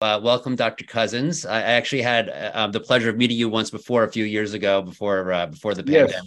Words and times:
Uh, 0.00 0.20
welcome, 0.22 0.54
Dr. 0.54 0.84
Cousens. 0.84 1.48
I 1.48 1.60
actually 1.60 2.02
had 2.02 2.28
uh, 2.28 2.68
the 2.68 2.78
pleasure 2.78 3.10
of 3.10 3.16
meeting 3.16 3.36
you 3.36 3.48
once 3.48 3.70
before, 3.70 4.04
a 4.04 4.12
few 4.12 4.24
years 4.24 4.54
ago, 4.54 4.80
before 4.80 5.32
uh, 5.32 5.46
before 5.46 5.74
the 5.74 5.82
pandemic. 5.82 6.12
Yes. 6.12 6.26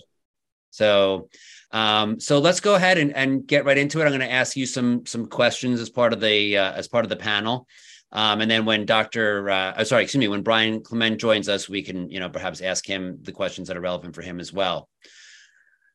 So, 0.71 1.29
um, 1.71 2.19
so 2.19 2.39
let's 2.39 2.59
go 2.59 2.75
ahead 2.75 2.97
and, 2.97 3.15
and 3.15 3.47
get 3.47 3.63
right 3.63 3.77
into 3.77 4.01
it. 4.01 4.03
I'm 4.03 4.09
going 4.09 4.19
to 4.19 4.31
ask 4.31 4.57
you 4.57 4.65
some 4.65 5.05
some 5.05 5.25
questions 5.25 5.79
as 5.79 5.89
part 5.89 6.11
of 6.11 6.19
the 6.19 6.57
uh, 6.57 6.73
as 6.73 6.89
part 6.89 7.05
of 7.05 7.09
the 7.09 7.15
panel, 7.15 7.65
um, 8.11 8.41
and 8.41 8.51
then 8.51 8.65
when 8.65 8.85
Dr. 8.85 9.49
Uh, 9.49 9.73
oh, 9.77 9.83
sorry, 9.85 10.03
excuse 10.03 10.19
me, 10.19 10.27
when 10.27 10.43
Brian 10.43 10.83
Clement 10.83 11.17
joins 11.17 11.47
us, 11.47 11.69
we 11.69 11.81
can 11.81 12.09
you 12.09 12.19
know 12.19 12.29
perhaps 12.29 12.59
ask 12.59 12.85
him 12.85 13.19
the 13.21 13.31
questions 13.31 13.69
that 13.69 13.77
are 13.77 13.81
relevant 13.81 14.15
for 14.15 14.21
him 14.21 14.41
as 14.41 14.51
well. 14.51 14.89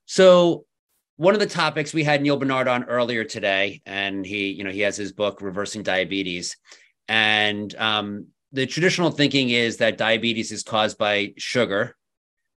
So, 0.06 0.64
one 1.16 1.34
of 1.34 1.40
the 1.40 1.46
topics 1.46 1.93
we 1.93 2.04
had 2.04 2.22
Neal 2.22 2.38
Barnard 2.38 2.68
on 2.68 2.84
earlier 2.84 3.24
today, 3.24 3.82
and 3.84 4.24
he 4.24 4.52
you 4.52 4.64
know 4.64 4.70
he 4.70 4.80
has 4.80 4.96
his 4.96 5.12
book 5.12 5.43
Reversing 5.43 5.82
Diabetes, 5.82 6.56
and 7.08 7.74
um, 7.76 8.26
the 8.52 8.66
traditional 8.66 9.10
thinking 9.10 9.50
is 9.50 9.78
that 9.78 9.98
diabetes 9.98 10.52
is 10.52 10.62
caused 10.62 10.98
by 10.98 11.34
sugar 11.36 11.96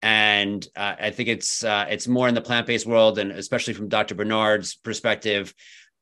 and 0.03 0.67
uh, 0.77 0.95
I 1.01 1.11
think 1.11 1.29
it's 1.29 1.65
uh, 1.65 1.87
it's 1.89 2.07
more 2.07 2.29
in 2.29 2.35
the 2.35 2.41
plant 2.41 2.67
based 2.67 2.87
world, 2.87 3.19
and 3.19 3.33
especially 3.33 3.75
from 3.75 3.89
Dr. 3.89 4.15
Barnard's 4.15 4.75
perspective, 4.75 5.55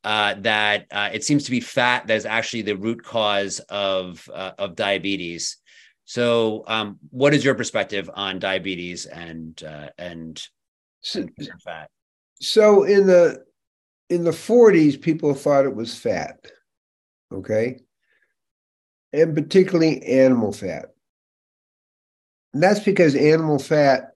uh, 0.03 0.35
that 0.39 0.85
uh, 0.91 1.09
it 1.13 1.23
seems 1.23 1.45
to 1.45 1.51
be 1.51 1.59
fat 1.59 2.07
that 2.07 2.15
is 2.15 2.25
actually 2.25 2.61
the 2.61 2.75
root 2.75 3.03
cause 3.03 3.59
of 3.61 4.29
uh, 4.33 4.51
of 4.59 4.75
diabetes. 4.75 5.57
So, 6.03 6.63
um, 6.67 6.99
what 7.09 7.33
is 7.33 7.43
your 7.43 7.55
perspective 7.55 8.09
on 8.13 8.37
diabetes 8.37 9.05
and 9.07 9.61
uh, 9.63 9.89
and, 9.97 10.41
so, 11.01 11.21
and 11.21 11.61
fat? 11.63 11.89
So 12.39 12.83
in 12.83 13.07
the 13.07 13.43
in 14.09 14.23
the 14.23 14.31
40s, 14.31 15.01
people 15.01 15.33
thought 15.33 15.65
it 15.65 15.75
was 15.75 15.97
fat, 15.97 16.45
okay, 17.33 17.79
and 19.15 19.35
particularly 19.35 20.03
animal 20.03 20.51
fat. 20.51 20.87
And 22.53 22.61
that's 22.61 22.81
because 22.81 23.15
animal 23.15 23.59
fat 23.59 24.11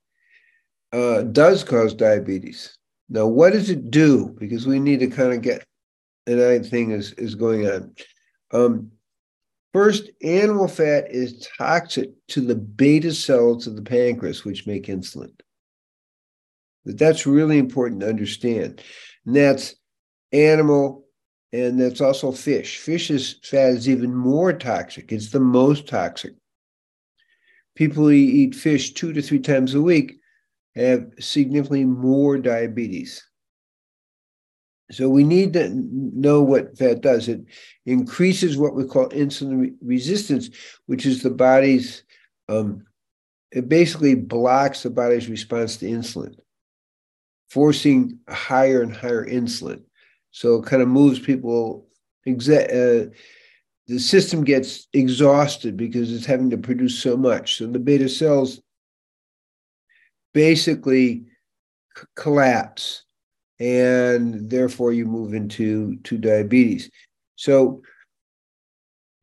uh, 0.91 1.23
does 1.23 1.63
cause 1.63 1.93
diabetes. 1.93 2.77
Now, 3.09 3.27
what 3.27 3.53
does 3.53 3.69
it 3.69 3.89
do? 3.89 4.35
Because 4.39 4.67
we 4.67 4.79
need 4.79 4.99
to 4.99 5.07
kind 5.07 5.33
of 5.33 5.41
get 5.41 5.65
another 6.27 6.63
thing 6.63 6.91
is, 6.91 7.13
is 7.13 7.35
going 7.35 7.67
on. 7.67 7.95
Um, 8.51 8.91
first, 9.73 10.09
animal 10.23 10.67
fat 10.67 11.05
is 11.09 11.47
toxic 11.57 12.11
to 12.29 12.41
the 12.41 12.55
beta 12.55 13.13
cells 13.13 13.67
of 13.67 13.75
the 13.75 13.81
pancreas, 13.81 14.45
which 14.45 14.67
make 14.67 14.87
insulin. 14.87 15.31
But 16.85 16.97
that's 16.97 17.25
really 17.25 17.57
important 17.57 18.01
to 18.01 18.09
understand. 18.09 18.81
And 19.25 19.35
that's 19.35 19.75
animal, 20.31 21.05
and 21.51 21.79
that's 21.79 22.01
also 22.01 22.31
fish. 22.31 22.77
Fish's 22.77 23.35
fat 23.43 23.69
is 23.69 23.89
even 23.89 24.15
more 24.15 24.53
toxic. 24.53 25.11
It's 25.11 25.31
the 25.31 25.39
most 25.39 25.87
toxic 25.87 26.33
people 27.79 28.03
who 28.03 28.11
eat 28.11 28.53
fish 28.53 28.93
two 28.93 29.13
to 29.13 29.21
three 29.21 29.39
times 29.39 29.73
a 29.73 29.81
week 29.81 30.19
have 30.75 31.13
significantly 31.17 31.85
more 31.85 32.37
diabetes. 32.37 33.25
So 34.91 35.07
we 35.07 35.23
need 35.23 35.53
to 35.53 35.69
know 35.73 36.41
what 36.41 36.77
fat 36.77 36.99
does. 36.99 37.29
It 37.29 37.39
increases 37.85 38.57
what 38.57 38.75
we 38.75 38.83
call 38.83 39.07
insulin 39.09 39.75
resistance, 39.81 40.49
which 40.87 41.05
is 41.05 41.23
the 41.23 41.29
body's, 41.29 42.03
um, 42.49 42.83
it 43.53 43.69
basically 43.69 44.15
blocks 44.15 44.83
the 44.83 44.89
body's 44.89 45.29
response 45.29 45.77
to 45.77 45.85
insulin, 45.85 46.35
forcing 47.49 48.19
higher 48.27 48.81
and 48.81 48.93
higher 48.93 49.25
insulin. 49.25 49.83
So 50.31 50.55
it 50.55 50.65
kind 50.65 50.81
of 50.81 50.87
moves 50.87 51.19
people, 51.19 51.87
exa- 52.27 52.69
uh, 52.69 53.09
the 53.87 53.99
system 53.99 54.43
gets 54.43 54.87
exhausted 54.93 55.75
because 55.75 56.13
it's 56.13 56.25
having 56.25 56.49
to 56.51 56.57
produce 56.57 56.97
so 56.99 57.17
much. 57.17 57.57
So 57.57 57.65
the 57.67 57.79
beta 57.79 58.07
cells 58.07 58.61
basically 60.33 61.25
c- 61.97 62.03
collapse, 62.15 63.03
and 63.59 64.49
therefore 64.49 64.93
you 64.93 65.05
move 65.05 65.33
into 65.33 65.97
to 66.03 66.17
diabetes. 66.17 66.89
So 67.35 67.81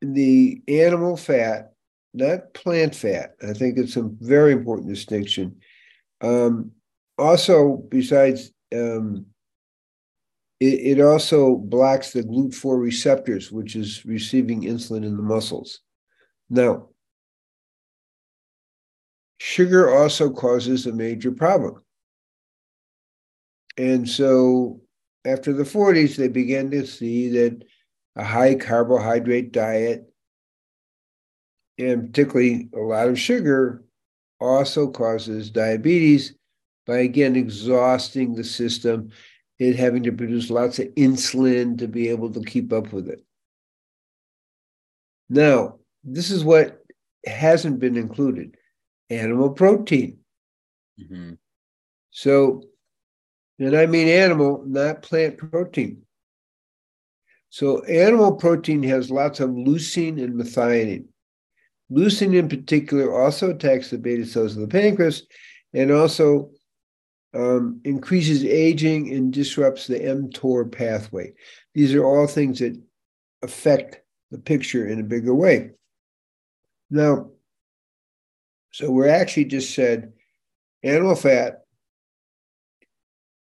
the 0.01 0.61
animal 0.67 1.15
fat, 1.17 1.71
not 2.13 2.53
plant 2.53 2.93
fat, 2.93 3.35
I 3.47 3.53
think 3.53 3.77
it's 3.77 3.95
a 3.95 4.09
very 4.19 4.51
important 4.51 4.89
distinction. 4.89 5.55
Um, 6.21 6.71
also, 7.17 7.77
besides 7.89 8.51
um, 8.75 9.25
it, 10.59 10.97
it 10.97 11.01
also 11.01 11.55
blocks 11.55 12.11
the 12.11 12.23
GLUT4 12.23 12.81
receptors, 12.81 13.51
which 13.51 13.75
is 13.75 14.05
receiving 14.05 14.63
insulin 14.63 15.05
in 15.05 15.15
the 15.15 15.23
muscles. 15.23 15.81
Now, 16.49 16.89
sugar 19.39 19.95
also 19.95 20.31
causes 20.31 20.87
a 20.87 20.93
major 20.93 21.31
problem. 21.31 21.83
And 23.77 24.09
so 24.09 24.81
after 25.25 25.53
the 25.53 25.63
40s, 25.63 26.15
they 26.15 26.29
began 26.29 26.71
to 26.71 26.85
see 26.87 27.29
that 27.29 27.63
a 28.15 28.23
high 28.23 28.55
carbohydrate 28.55 29.51
diet, 29.51 30.11
and 31.77 32.07
particularly 32.07 32.69
a 32.73 32.79
lot 32.79 33.09
of 33.09 33.19
sugar, 33.19 33.83
also 34.39 34.87
causes 34.87 35.51
diabetes 35.51 36.33
by 36.87 36.99
again 36.99 37.35
exhausting 37.35 38.33
the 38.33 38.43
system 38.43 39.11
it 39.59 39.75
having 39.75 40.03
to 40.03 40.11
produce 40.11 40.49
lots 40.49 40.79
of 40.79 40.87
insulin 40.95 41.77
to 41.79 41.87
be 41.87 42.09
able 42.09 42.31
to 42.31 42.41
keep 42.41 42.71
up 42.71 42.93
with 42.93 43.09
it. 43.09 43.23
Now, 45.29 45.79
this 46.03 46.31
is 46.31 46.43
what 46.43 46.83
hasn't 47.25 47.79
been 47.79 47.97
included 47.97 48.55
animal 49.09 49.49
protein. 49.49 50.19
Mm-hmm. 50.99 51.33
So, 52.11 52.63
and 53.59 53.75
I 53.75 53.85
mean 53.85 54.07
animal, 54.07 54.63
not 54.65 55.01
plant 55.01 55.37
protein. 55.37 56.03
So, 57.49 57.83
animal 57.85 58.35
protein 58.35 58.83
has 58.83 59.09
lots 59.09 59.39
of 59.39 59.49
leucine 59.49 60.23
and 60.23 60.35
methionine. 60.35 61.05
Leucine, 61.91 62.35
in 62.35 62.49
particular, 62.49 63.19
also 63.19 63.51
attacks 63.51 63.89
the 63.89 63.97
beta 63.97 64.25
cells 64.25 64.55
of 64.55 64.61
the 64.61 64.67
pancreas 64.67 65.23
and 65.73 65.91
also 65.91 66.51
um, 67.33 67.81
increases 67.83 68.43
aging 68.43 69.13
and 69.13 69.33
disrupts 69.33 69.87
the 69.87 69.99
mTOR 69.99 70.71
pathway. 70.71 71.33
These 71.73 71.93
are 71.93 72.05
all 72.05 72.27
things 72.27 72.59
that 72.59 72.81
affect 73.43 74.01
the 74.31 74.37
picture 74.37 74.87
in 74.87 74.99
a 74.99 75.03
bigger 75.03 75.33
way. 75.33 75.71
Now, 76.89 77.31
so 78.71 78.91
we're 78.91 79.09
actually 79.09 79.45
just 79.45 79.73
said 79.73 80.13
animal 80.83 81.15
fat, 81.15 81.65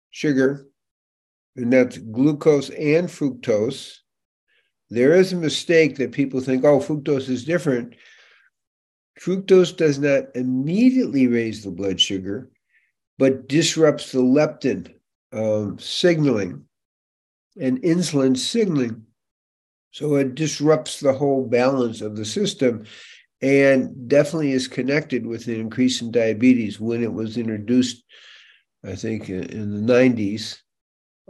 sugar, 0.10 0.68
and 1.56 1.72
that's 1.72 1.98
glucose 1.98 2.70
and 2.70 3.08
fructose. 3.08 3.98
There 4.90 5.14
is 5.14 5.32
a 5.32 5.38
mistake 5.38 5.98
that 5.98 6.12
people 6.12 6.42
think, 6.42 6.66
oh, 6.66 6.80
fructose 6.80 7.30
is 7.30 7.46
different. 7.46 7.96
Fructose 9.20 9.76
does 9.76 10.00
not 10.00 10.26
immediately 10.36 11.28
raise 11.28 11.64
the 11.64 11.72
blood 11.72 12.00
sugar 12.00 12.51
but 13.22 13.48
disrupts 13.48 14.14
the 14.14 14.20
leptin 14.20 14.92
uh, 15.32 15.78
signaling 15.78 16.66
and 17.62 17.80
insulin 17.84 18.36
signaling. 18.36 19.06
So 19.92 20.16
it 20.16 20.34
disrupts 20.34 21.00
the 21.00 21.14
whole 21.14 21.46
balance 21.46 22.02
of 22.02 22.16
the 22.16 22.26
system 22.26 22.86
and 23.40 24.10
definitely 24.10 24.54
is 24.54 24.68
connected 24.68 25.28
with 25.28 25.46
an 25.46 25.54
increase 25.54 26.02
in 26.02 26.10
diabetes 26.10 26.80
when 26.80 27.04
it 27.04 27.14
was 27.14 27.38
introduced, 27.38 28.04
I 28.84 28.96
think, 28.96 29.30
in 29.30 29.86
the 29.86 29.94
90s. 29.94 30.58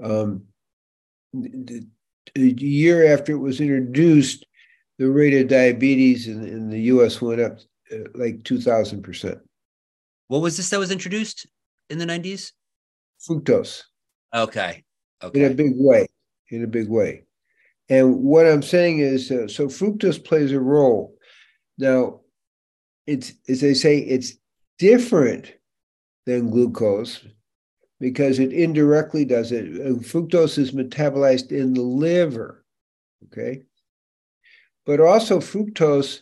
Um, 0.01 0.45
a 1.35 2.39
year 2.39 3.13
after 3.13 3.33
it 3.33 3.37
was 3.39 3.59
introduced, 3.59 4.45
the 4.97 5.11
rate 5.11 5.33
of 5.33 5.49
diabetes 5.49 6.29
in, 6.29 6.47
in 6.47 6.69
the 6.69 6.83
US 6.83 7.21
went 7.21 7.41
up 7.41 7.59
uh, 7.91 8.07
like 8.15 8.43
2,000%. 8.43 9.41
What 10.29 10.41
was 10.41 10.55
this 10.55 10.69
that 10.69 10.79
was 10.79 10.91
introduced? 10.91 11.47
In 11.91 11.97
the 11.97 12.05
90s? 12.05 12.53
Fructose. 13.19 13.83
Okay. 14.33 14.83
Okay. 15.21 15.43
In 15.43 15.51
a 15.51 15.53
big 15.53 15.73
way. 15.75 16.07
In 16.49 16.63
a 16.63 16.67
big 16.67 16.89
way. 16.89 17.23
And 17.89 18.23
what 18.23 18.47
I'm 18.47 18.63
saying 18.63 18.99
is, 18.99 19.29
uh, 19.29 19.47
so 19.47 19.67
fructose 19.67 20.23
plays 20.23 20.53
a 20.53 20.59
role. 20.59 21.13
Now, 21.77 22.21
it's 23.05 23.33
as 23.49 23.59
they 23.59 23.73
say, 23.73 23.97
it's 23.97 24.33
different 24.79 25.53
than 26.25 26.49
glucose 26.49 27.25
because 27.99 28.39
it 28.39 28.53
indirectly 28.53 29.25
does 29.25 29.51
it. 29.51 29.65
Uh, 29.65 29.99
fructose 29.99 30.57
is 30.57 30.71
metabolized 30.71 31.51
in 31.51 31.73
the 31.73 31.81
liver. 31.81 32.63
Okay. 33.25 33.63
But 34.85 35.01
also, 35.01 35.39
fructose 35.39 36.21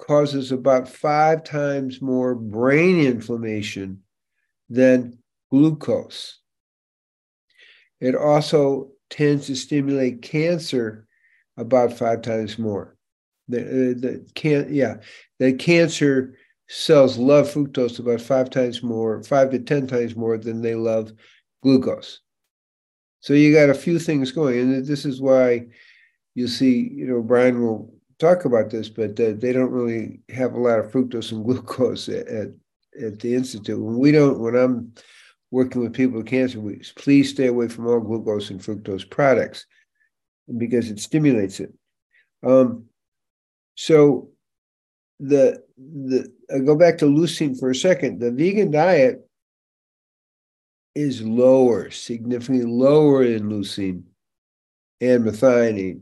causes 0.00 0.52
about 0.52 0.88
five 0.88 1.42
times 1.42 2.00
more 2.00 2.34
brain 2.34 3.00
inflammation 3.00 4.03
than 4.68 5.18
glucose. 5.50 6.40
It 8.00 8.14
also 8.14 8.90
tends 9.10 9.46
to 9.46 9.56
stimulate 9.56 10.22
cancer 10.22 11.06
about 11.56 11.92
five 11.92 12.22
times 12.22 12.58
more. 12.58 12.96
The, 13.48 13.60
uh, 13.60 14.00
the 14.00 14.26
can 14.34 14.72
yeah, 14.72 14.96
the 15.38 15.52
cancer 15.52 16.36
cells 16.68 17.18
love 17.18 17.48
fructose 17.48 17.98
about 17.98 18.20
five 18.20 18.50
times 18.50 18.82
more, 18.82 19.22
five 19.22 19.50
to 19.50 19.58
ten 19.58 19.86
times 19.86 20.16
more 20.16 20.38
than 20.38 20.62
they 20.62 20.74
love 20.74 21.12
glucose. 21.62 22.20
So 23.20 23.34
you 23.34 23.54
got 23.54 23.70
a 23.70 23.74
few 23.74 23.98
things 23.98 24.32
going, 24.32 24.58
and 24.58 24.86
this 24.86 25.04
is 25.04 25.20
why 25.20 25.66
you 26.34 26.48
see, 26.48 26.90
you 26.92 27.06
know, 27.06 27.22
Brian 27.22 27.62
will 27.62 27.94
talk 28.18 28.44
about 28.44 28.70
this, 28.70 28.88
but 28.88 29.18
uh, 29.20 29.32
they 29.36 29.52
don't 29.52 29.70
really 29.70 30.20
have 30.30 30.54
a 30.54 30.58
lot 30.58 30.78
of 30.78 30.90
fructose 30.90 31.32
and 31.32 31.44
glucose 31.44 32.08
at, 32.08 32.26
at, 32.28 32.48
at 33.02 33.20
the 33.20 33.34
institute. 33.34 33.80
When 33.80 33.98
we 33.98 34.12
don't, 34.12 34.38
when 34.38 34.56
I'm 34.56 34.92
working 35.50 35.82
with 35.82 35.94
people 35.94 36.18
with 36.18 36.26
cancer, 36.26 36.60
we 36.60 36.82
please 36.96 37.30
stay 37.30 37.46
away 37.46 37.68
from 37.68 37.86
all 37.86 38.00
glucose 38.00 38.50
and 38.50 38.60
fructose 38.60 39.08
products 39.08 39.66
because 40.58 40.90
it 40.90 41.00
stimulates 41.00 41.60
it. 41.60 41.72
Um, 42.44 42.86
so 43.76 44.30
the 45.20 45.62
the 45.76 46.32
I 46.54 46.58
go 46.58 46.76
back 46.76 46.98
to 46.98 47.06
leucine 47.06 47.58
for 47.58 47.70
a 47.70 47.74
second. 47.74 48.20
The 48.20 48.30
vegan 48.30 48.70
diet 48.70 49.28
is 50.94 51.22
lower, 51.22 51.90
significantly 51.90 52.64
lower 52.64 53.24
in 53.24 53.48
leucine 53.48 54.02
and 55.00 55.24
methionine 55.24 56.00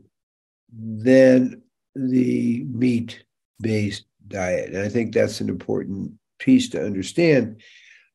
than 0.71 1.61
the 1.95 2.63
meat 2.65 3.23
based 3.59 4.05
diet. 4.27 4.73
And 4.73 4.79
I 4.79 4.89
think 4.89 5.13
that's 5.13 5.41
an 5.41 5.49
important 5.49 6.13
piece 6.43 6.69
to 6.69 6.85
understand. 6.85 7.61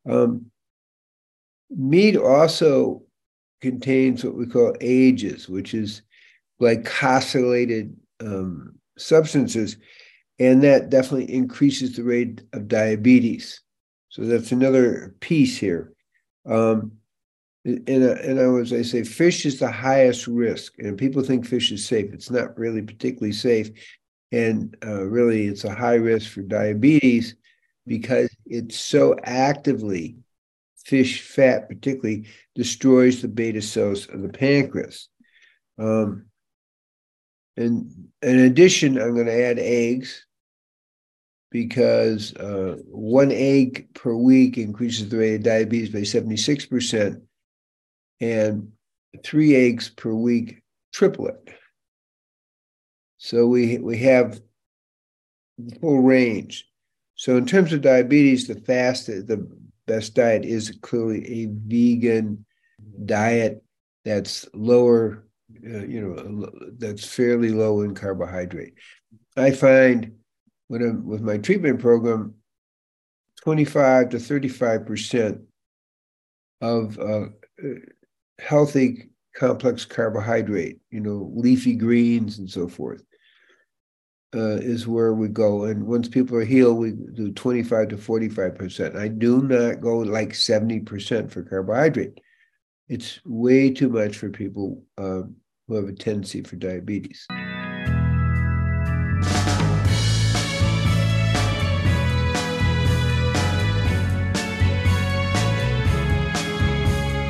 Um, 0.09 0.51
meat 1.71 2.17
also 2.17 3.03
contains 3.61 4.23
what 4.23 4.37
we 4.37 4.47
call 4.47 4.77
AGEs, 4.81 5.49
which 5.49 5.73
is 5.75 6.03
glycosylated 6.61 7.95
um, 8.21 8.75
substances, 8.99 9.77
and 10.39 10.63
that 10.63 10.91
definitely 10.91 11.33
increases 11.33 11.97
the 11.97 12.05
rate 12.05 12.43
of 12.53 12.69
diabetes. 12.69 13.61
So 14.11 14.23
that's 14.23 14.53
another 14.53 15.15
piece 15.21 15.57
here. 15.57 15.93
Um, 16.47 16.93
and, 17.65 17.89
and 17.89 18.41
I 18.41 18.47
was 18.47 18.73
I 18.73 18.83
say 18.83 19.05
fish 19.05 19.45
is 19.47 19.59
the 19.59 19.71
highest 19.71 20.27
risk, 20.27 20.75
and 20.79 20.99
people 20.99 21.23
think 21.23 21.47
fish 21.47 21.73
is 21.73 21.85
safe. 21.85 22.13
It's 22.13 22.31
not 22.31 22.59
really 22.59 22.83
particularly 22.83 23.33
safe, 23.33 23.71
and 24.33 24.77
uh, 24.85 25.05
really 25.05 25.47
it's 25.47 25.65
a 25.65 25.75
high 25.75 25.97
risk 25.97 26.31
for 26.31 26.43
diabetes 26.43 27.35
because 27.89 28.29
it 28.47 28.73
so 28.73 29.17
actively 29.25 30.17
fish 30.85 31.23
fat 31.23 31.69
particularly 31.69 32.27
destroys 32.55 33.21
the 33.21 33.29
beta 33.29 33.61
cells 33.61 34.09
of 34.09 34.23
the 34.23 34.29
pancreas. 34.29 35.09
Um, 35.79 36.27
and 37.57 38.09
in 38.23 38.39
addition, 38.39 39.01
I'm 39.01 39.15
going 39.15 39.27
to 39.27 39.45
add 39.45 39.59
eggs 39.59 40.25
because 41.51 42.35
uh, 42.37 42.77
one 42.87 43.33
egg 43.33 43.89
per 43.95 44.15
week 44.15 44.59
increases 44.59 45.09
the 45.09 45.19
rate 45.19 45.35
of 45.37 45.43
diabetes 45.43 45.91
by 45.91 46.01
76%, 46.01 47.21
and 48.21 48.73
three 49.25 49.57
eggs 49.57 49.89
per 49.91 50.13
week 50.13 50.63
triple 50.93 51.29
it. 51.29 51.49
So 53.17 53.47
we, 53.47 53.79
we 53.79 53.99
have 53.99 54.41
the 55.59 55.75
full 55.81 56.03
range. 56.03 56.68
So 57.19 57.37
in 57.37 57.47
terms 57.47 57.73
of 57.73 57.83
diabetes, 57.83 58.47
the 58.47 58.55
fastest, 58.55 59.27
the 59.27 59.45
best 59.89 60.15
diet 60.15 60.45
is 60.45 60.79
clearly 60.83 61.43
a 61.43 61.49
vegan 61.51 62.47
diet 63.05 63.63
that's 64.05 64.47
lower, 64.55 65.27
uh, 65.67 65.85
you 65.85 66.01
know, 66.01 66.49
that's 66.79 67.05
fairly 67.05 67.51
low 67.51 67.81
in 67.83 67.97
carbohydrate. 67.97 68.75
I 69.37 69.51
find 69.51 70.13
when 70.69 70.83
I'm 70.83 71.07
with 71.07 71.21
my 71.21 71.39
treatment 71.39 71.81
program, 71.81 72.35
25 73.43 74.11
to 74.11 74.21
35 74.21 74.87
percent 74.87 75.41
of 76.61 76.99
uh, 77.01 77.27
healthy 78.39 79.11
complex 79.35 79.85
carbohydrate, 79.85 80.79
you 80.91 81.01
know, 81.01 81.33
leafy 81.35 81.75
greens 81.75 82.39
and 82.39 82.49
so 82.49 82.69
forth, 82.69 83.03
uh, 84.35 84.57
is 84.57 84.87
where 84.87 85.15
we 85.15 85.29
go. 85.29 85.65
And 85.65 85.87
once 85.87 86.09
people 86.09 86.37
are 86.37 86.45
healed, 86.45 86.79
we 86.79 86.93
do 86.93 87.33
25 87.33 87.89
to 87.89 87.97
45 87.97 88.55
percent. 88.55 88.97
I 88.97 89.09
do 89.09 89.43
not 89.43 89.81
go 89.81 89.99
like 89.99 90.35
70 90.35 90.81
percent 90.81 91.33
for 91.33 91.43
carbohydrate. 91.43 92.21
It's 92.89 93.21
way 93.25 93.71
too 93.71 93.89
much 93.89 94.17
for 94.17 94.31
people 94.31 94.83
um, 94.97 95.37
who 95.67 95.75
have 95.75 95.89
a 95.89 95.93
tendency 95.93 96.43
for 96.43 96.57
diabetes. 96.57 97.27